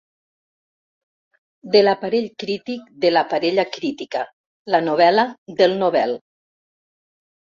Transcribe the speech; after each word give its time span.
«De 1.75 1.81
l'aparell 1.83 2.29
crític 2.43 2.87
de 3.03 3.11
La 3.13 3.23
parella 3.35 3.65
crítica, 3.75 4.23
la 4.77 4.81
novel·la 4.87 5.27
del 5.61 5.75
Nobel». 5.83 6.17